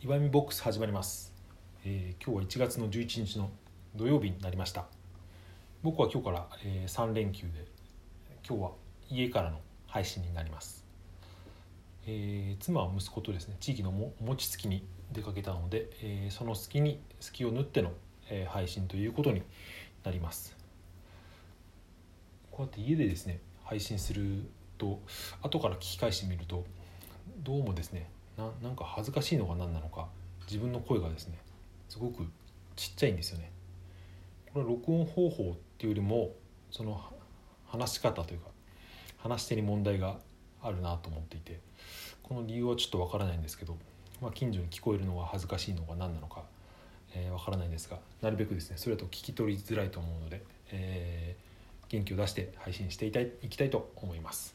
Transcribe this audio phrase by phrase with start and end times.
[0.00, 1.34] 岩見ボックス始まります、
[1.84, 3.50] えー今日は1月の11日の
[3.96, 4.84] 土曜日になりました。
[5.82, 7.66] 僕は今日から、え3連休で
[8.48, 8.70] 今日は
[9.10, 9.58] 家からの
[9.88, 10.84] 配信になります、
[12.06, 17.90] えー妻は息子とですね地域のも餅つきに出かけたので、えーその隙に隙を縫っての、
[18.30, 19.42] えー配信ということに
[20.04, 20.56] なります。
[22.52, 25.00] こうやって家でですね配信すると
[25.42, 26.64] 後から聞き返してみると
[27.42, 28.08] どうもですね
[28.38, 30.06] ななんか恥ずかしいのか何なのか
[30.46, 31.38] 自分の声がですね
[31.88, 32.24] すごく
[32.76, 33.50] ちっちゃいんですよね。
[34.52, 36.30] これは録音方法っていうよりも
[36.70, 37.00] その
[37.66, 38.48] 話し方というか
[39.18, 40.16] 話し手に問題が
[40.62, 41.60] あるなと思っていて
[42.22, 43.76] この理由はちょっとわからないんですけど、
[44.22, 46.46] まあ、近所に聞こえるのが恥ずかしいのか何なのかわ、
[47.14, 51.48] えーからないんですがなるべくですねそれだと聞き取りづらいと思うので、えー
[51.90, 54.54] 元気を出して配信していたいいきたいと思います、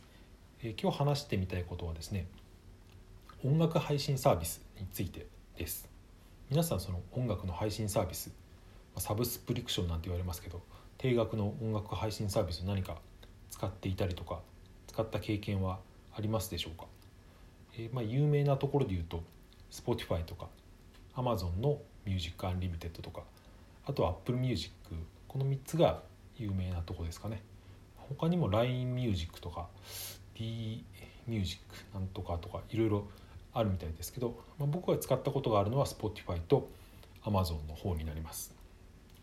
[0.61, 2.27] えー今日話してみたいことはですね
[3.45, 5.89] 音楽配信サービスについてです。
[6.49, 8.31] 皆さんその音楽の配信サービス
[8.97, 10.61] サブスプリクションなんて言われますけど
[10.97, 13.02] 定額の音楽配信サービス何か
[13.52, 14.39] 使っていたりとか
[14.88, 15.80] 使った経験は
[16.16, 16.86] ありますでしょうか、
[17.77, 19.21] えーまあ、有名なところで言うと
[19.69, 20.47] Spotify とか
[21.14, 23.23] Amazon の Music Unlimited とか
[23.86, 24.73] あとは Apple Music
[25.27, 26.02] この3つが
[26.38, 27.41] 有名なとこですかね。
[27.97, 29.67] 他にも LINE Music とか
[30.33, 30.86] D
[31.27, 31.61] Music
[31.94, 33.08] なんとかとかいろいろ
[33.53, 36.69] あるみたいですけど、まあ、僕が使ったことがあるのは Spotify と
[37.23, 38.55] Amazon の方になります。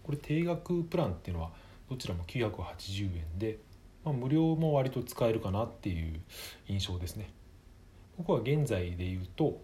[0.02, 1.50] これ定額プランっていうのは
[1.88, 3.58] どちらも980円で、
[4.04, 6.20] まあ、無料も割と使えるかなっていう
[6.68, 7.30] 印象ですね。
[8.16, 9.60] 僕は現在で言うと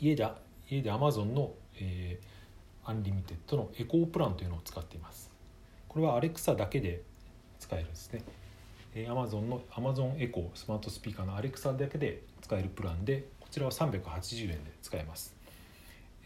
[0.00, 0.26] 家で
[0.70, 2.38] 家で Amazon の、えー
[2.88, 5.30] アンリミテッドのエコープランというのを使っています。
[5.88, 7.02] これは Alexa だけで
[7.60, 8.24] 使えるんですね。
[8.94, 15.34] Amazon の Amazon エコースマートスピーカーの Alexa だけで使えるプランでこちらは380円で使えます、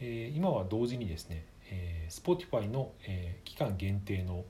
[0.01, 4.45] えー今は同時にですね、えー Spotify の、えー期間限定の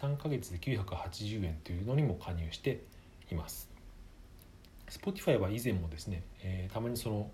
[0.00, 2.82] 3ヶ月で980円というのにも加入して
[3.30, 3.70] います。
[4.88, 7.30] Spotify は以前もですね、えーたまにその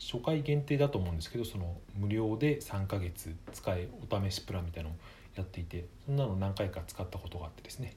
[0.00, 4.98] 初回限定だと思うんですけどその無料で3ヶ月使えお試しプランみたいなのを
[5.34, 7.96] やっていてそんなの何回か使ったことがあってですね、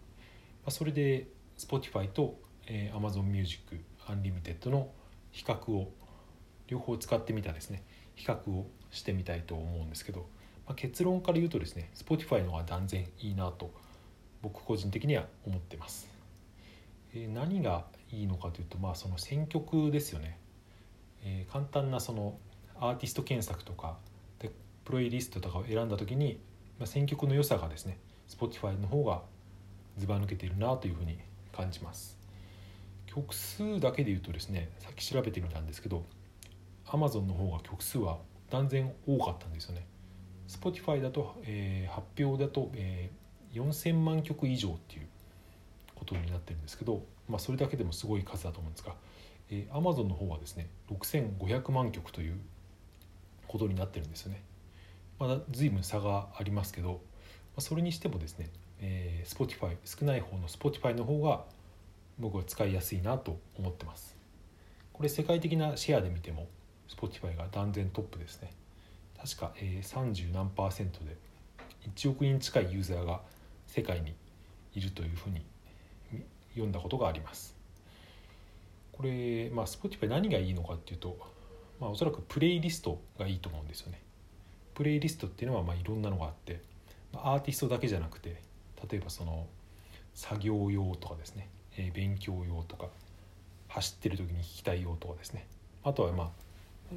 [0.64, 1.28] まあ、それで
[1.58, 4.90] Spotify と、えー Amazon Music Unlimited の
[5.32, 5.92] 比較を
[6.68, 7.84] 両方使ってみたですね。
[8.16, 10.28] 比較をしてみたいと思うんですけど、
[10.68, 13.72] まあ、結論から言うとですね Spotify の方が断然いいなと
[14.42, 16.10] 僕個人的には思ってます、
[17.14, 20.38] え何がいいのかというとまあその選曲ですよね。
[21.24, 22.38] えー簡単なその
[22.80, 23.98] アーティスト検索とか
[24.40, 24.52] で
[24.84, 26.40] プレイリストとかを選んだ時に、
[26.80, 29.22] まあ、選曲の良さがですね Spotify の方が
[29.98, 31.20] ずば抜けているなというふうに
[31.56, 32.21] 感じます。
[33.14, 36.06] 曲数だけで言うとですねさっき調べてみたんですけど
[36.86, 38.18] Amazon の方が曲数は
[38.50, 39.86] 断然多かったんですよね
[40.48, 45.08] Spotify だと、えー発表だと、えー4000万曲以上っていう
[45.94, 48.94] ことになってるんですけど、まあ、それだけでもすごい数だと思うんですが
[49.52, 52.40] えー、Amazon の方はですね6500万曲という
[53.48, 54.42] ことになってるんですよね。
[55.20, 56.98] まだ随分差がありますけど、ま
[57.58, 58.50] あ、それにしてもですね、
[58.80, 61.44] えー、Spotify 少ない方の Spotify の方が
[62.20, 64.16] 僕は使いやすいなと思ってます。
[64.94, 66.48] これ世界的なシェアで見ても
[66.88, 68.52] Spotify が断然トップですね。
[69.18, 71.16] 確か、えー、30何パーセントで
[71.96, 73.22] 1億人近いユーザーが
[73.68, 74.14] 世界に
[74.74, 75.44] いるというふうに
[76.52, 77.56] 読んだことがあります。
[78.92, 81.18] これ、まあ、Spotify 何がいいのかっていうと、
[81.80, 84.02] まあ、おそらくプレイリストがいいと思うんですよね。
[84.74, 86.62] プレイリストっていうのはまあいろんなのがあって、
[87.14, 88.42] アーティストだけじゃなくて
[88.90, 89.48] 例えばその
[90.14, 92.88] 作業用とかですね、えー勉強用とか
[93.70, 95.48] 走ってる時に聴きたい用とかですね
[95.84, 96.30] あとはまあ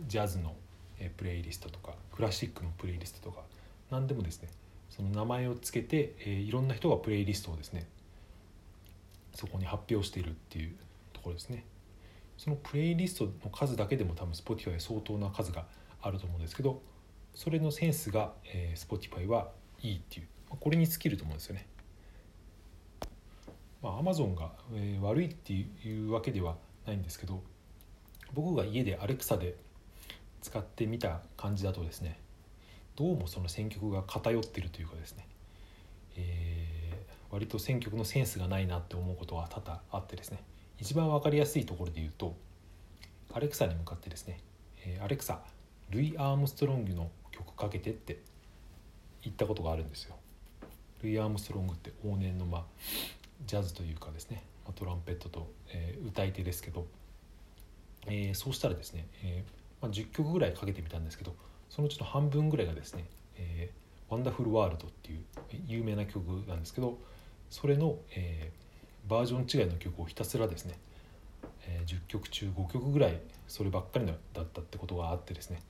[0.08, 0.54] ジャズの
[0.98, 3.42] えープレイリストとかクラシックのプレイリストとか
[3.90, 4.48] 何でもですね
[4.90, 7.86] その名前をつけて、えーいろんな人がプレイリストをですね
[9.34, 10.74] そこに発表しているっていう
[11.12, 11.64] ところですね。
[12.38, 15.66] そのプレイリストの数だけでも多分 Spotify 相当な数が
[16.02, 16.82] あると思うんですけど
[17.34, 19.50] それのセンスが、えー Spotify は
[19.82, 21.66] いいっていうこれに尽きると思うんですよね。
[23.84, 27.42] まあ、Amazon が、えー悪いっていうわけではないんですけど
[28.32, 29.56] 僕が家で Alexa で
[30.40, 32.18] 使ってみた感じだとですね
[32.96, 35.28] どうもその選曲が偏ってるというかですね、
[36.16, 36.74] えー
[37.30, 40.38] 割と選曲のセンスがないなって思うことが多々あってですね
[40.78, 42.36] 一番分かりやすいところで言うと
[43.32, 44.38] アレクサに向かってですね
[44.86, 45.40] 「えーアレクサ
[45.90, 48.20] ルイ・アームストロングの曲かけて」って
[49.22, 50.14] 言ったことがあるんですよ。
[51.02, 52.64] ルイ・アームストロングって往年の、ま、
[53.46, 54.42] ジャズというかですね、
[54.74, 56.86] トランペットと、えー歌い手ですけど、
[58.06, 61.34] えーそうしたらですね、えーまあ、10曲ぐらいかけてみたんですけど
[61.68, 63.04] そのうちの半分ぐらいがですね
[63.36, 65.24] 「えー、ワンダフルワールド」っていう
[65.66, 66.98] 有名な曲なんですけど
[67.50, 70.78] それの、えー、バージョン違いの曲をひたすらですね、
[71.66, 75.60] えー、10曲中5曲ぐらいそればっかりだったってことがあってですね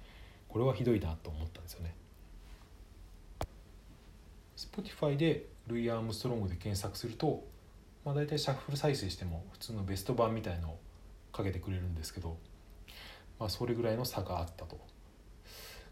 [0.49, 1.97] これはひどいなと思ったんですよね。
[4.57, 7.43] Spotify でルイ・アームストロングで検索すると、
[8.05, 10.79] まあ、大体シャッフル再生しても普通のベスト版みたいのを
[11.33, 12.37] かけてくれるんですけど、
[13.39, 14.79] まあ、それぐらいの差があったと。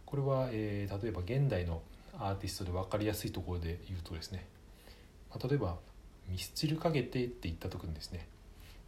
[0.05, 1.82] これは、えー、例えば現代の
[2.19, 4.47] アーティストで分かりやすいところで言うとですね、
[5.31, 5.79] まあ、例えば
[6.29, 8.29] 「ミスチルかけて」って言った時にですね、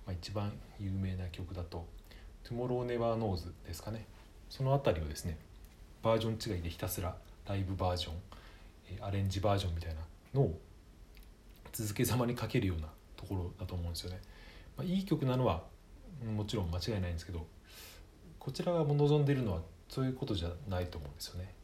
[0.07, 1.87] まあ、一番有名な曲だと
[2.45, 4.07] 「Tomorrow Never Knows」ですかね
[4.51, 5.39] その辺りをですね
[6.03, 7.17] バージョン違いでひたすら
[7.49, 8.15] ライブバージョン
[9.03, 10.01] アレンジバージョンみたいな
[10.35, 10.59] のを
[11.73, 12.89] 続けざまにかけるような
[13.25, 14.21] ところだと思うんですよね。
[14.77, 15.63] まあ、いい曲なのは
[16.25, 17.47] もちろん間違いないんですけど
[18.39, 21.55] こちらが望んでいるのはそういうことじゃないと思うんですよね。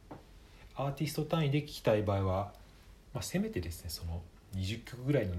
[0.76, 2.52] アーティスト単位で聴きたい場合は、
[3.12, 4.22] まあ、せめてですねその
[4.54, 5.34] 20曲ぐらいの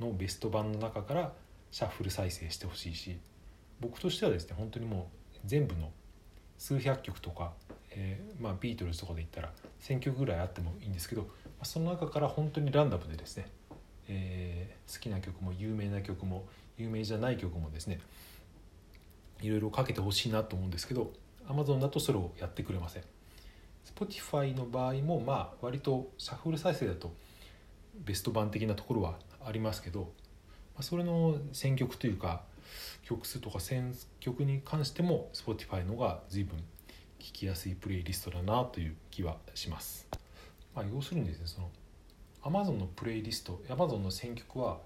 [0.00, 1.32] のベスト版の中から
[1.70, 3.18] シャッフル再生してほしいし
[3.80, 5.90] 僕としてはですね本当にもう全部の
[6.58, 7.52] 数百曲とか、
[7.90, 9.52] えー、まあ、ビートルズとかで言ったら
[9.82, 11.28] 1,000曲ぐらいあってもいいんですけど、ま
[11.60, 13.46] あ、その中から本当にランダムでですね、
[14.08, 18.00] えー、好きな曲も有名な曲も有名じゃない曲もですね
[19.42, 21.12] いろいろかけてほしいなと思うんですけど
[21.48, 23.02] Amazon だとそれをやってくれません。
[23.94, 27.14] Spotify の場合もまあ割とシャッフル再生だと
[28.04, 29.14] ベスト版的なところは
[29.44, 30.12] ありますけど
[30.80, 32.42] それの選曲というか
[33.04, 36.64] 曲数とか選曲に関しても Spotify の方が随分聴
[37.32, 40.06] きやすいプレイリストだなという気はします、
[40.74, 41.70] まあ、要するにですねその
[42.46, 44.78] Amazon のプレイリスト Amazon の選曲は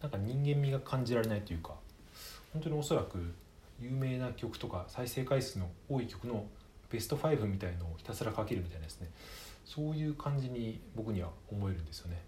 [0.00, 1.74] なんか人間味が感じられないというか
[2.52, 3.34] 本当におそらく
[3.80, 6.46] 有名な曲とか再生回数の多い曲の
[6.90, 9.10] ベスト5みたいのをひたすらかけるみたいなですね。
[9.64, 12.22] そういう感じに僕には思えるんですよね。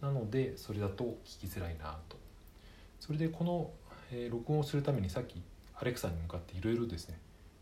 [0.00, 2.16] なのでそれだと聞きづらいなと。
[3.00, 3.70] それでこの、
[4.12, 5.42] え、録音をするためにさっき
[5.78, 7.18] アレクサに向かっていろいろですね、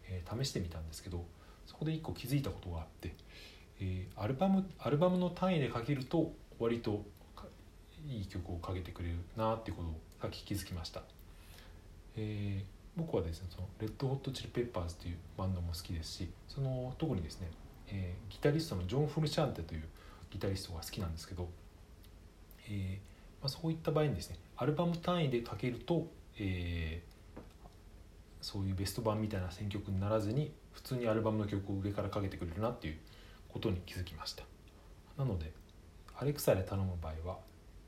[0.09, 1.25] え、試してみたんですけど
[1.67, 3.15] そこで1個気づいたことがあって、
[3.81, 7.05] え、アルバムアルバムの単位でかけると割と
[8.09, 11.03] いい曲をかけてくれるなっていうことをさっき気づきました、
[12.17, 12.65] えー、
[12.97, 17.49] 僕はですねそのレッドホットチリペッパーズというバンドも好きですしその特にですね、
[17.89, 19.85] えー、ギタリストのジョン・フルシャンテという
[20.31, 21.49] ギタリストが好きなんですけど、
[22.69, 26.07] えーまあ、そういった場合にですねアルバム単位でかけると、
[26.39, 27.41] えー、
[28.41, 32.97] そういうベスト版みたいな選曲にならずに普通にアルバムの曲を上からかけてくれるなっていう
[33.49, 34.45] ことに気づきました。
[35.17, 35.53] なので
[36.17, 37.39] アレクサで頼む場合は、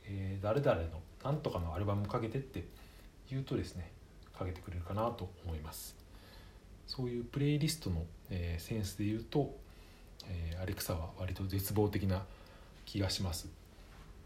[0.05, 2.65] えー、誰々の何とかのアルバムかけてって
[3.31, 3.91] 言うとですね
[4.37, 5.97] かけてくれるかなと思います。
[6.87, 9.57] そういうプレイリストの、えー、センスで言うと、
[10.29, 12.25] えー、アレクサは割と絶望的な
[12.85, 13.49] 気がします。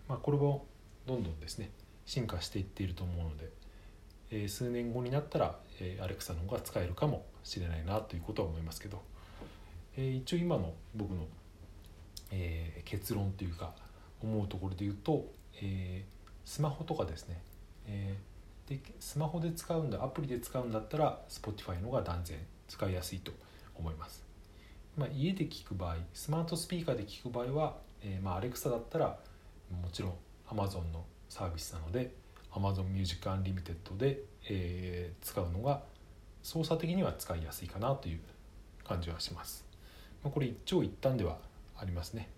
[0.08, 0.67] まあこれも
[1.06, 1.70] どんどんですね
[2.06, 3.49] 進化していっていると思うので、
[4.31, 9.02] えー、数年後になったら、えー、アレクサの方が使えるかもしれないなということは思いますけど、
[9.97, 11.26] えー、一応今の僕の、
[12.32, 13.75] えー、結論というか
[14.22, 15.26] 思うところで言うと、
[15.62, 17.40] えー、スマホとかですね、
[17.87, 22.38] えー、でスマホで使うんだアプリで使うんだったら Spotify のが断然
[22.69, 23.32] 使いやすいと
[23.76, 24.25] 思います、
[24.96, 29.18] まあ、家で聞く場合スマートスピーカーで聞く場合は、えー、まあ Alexa だったら
[29.71, 30.14] もちろん
[30.49, 32.12] Amazon のサービスなので
[32.52, 35.83] Amazon Music Unlimited で、えー、使うのが
[36.42, 38.21] 操作的には使いやすいかなという
[38.85, 39.64] 感じはします、
[40.25, 41.38] まあ、これ一長一短では
[41.78, 42.28] ありますね。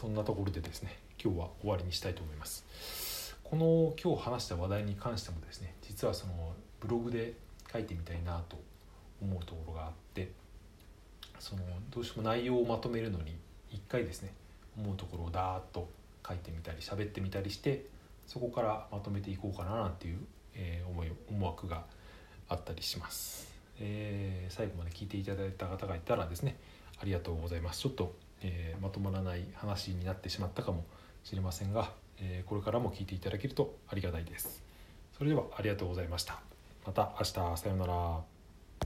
[0.00, 3.36] そんなところでですね今日は終わりにしたいと思います。
[3.44, 7.34] この今日話した話題に関してもですね実はそのブログで
[7.70, 8.56] 書いてみたいなと
[9.20, 10.30] 思うところがあって
[11.38, 13.36] そのどうしても内容をまとめるのに
[13.70, 14.32] 一回ですね
[14.78, 15.86] 思うところをダーッと
[16.26, 17.84] 書いてみたり喋ってみたりして
[18.26, 20.18] そこからまとめていこうかななんていう、
[20.54, 21.84] え、思い思惑が
[22.48, 26.56] あったりします、えー、最後まで聞いていただいた方がいたらですね
[27.02, 27.80] ありがとうございます。
[27.80, 30.84] ちょっと、えー、まとまらない話になってしまったかも
[31.24, 34.62] しれませんがえこれからも聞いていただけるとありがたいです。
[35.16, 36.40] それではありがとうございました。
[36.86, 38.29] また明日さようなら。